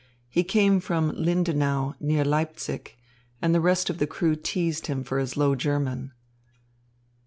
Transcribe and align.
He 0.29 0.43
came 0.43 0.79
from 0.79 1.11
Lindenau 1.15 1.93
near 1.99 2.25
Leipzig, 2.25 2.97
and 3.39 3.53
the 3.53 3.61
rest 3.61 3.87
of 3.87 3.99
the 3.99 4.07
crew 4.07 4.35
teased 4.35 4.87
him 4.87 5.03
for 5.03 5.19
his 5.19 5.37
Low 5.37 5.53
German. 5.53 6.13